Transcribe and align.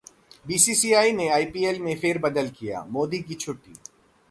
BCCI 0.45 1.11
ने 1.11 1.27
IPL 1.29 1.79
में 1.79 1.95
फेरबदल 1.99 2.49
किया, 2.49 2.83
मोदी 2.89 3.19
की 3.19 3.33
छुट्टी 3.35 3.73